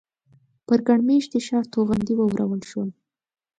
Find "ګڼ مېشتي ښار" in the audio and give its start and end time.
0.87-1.65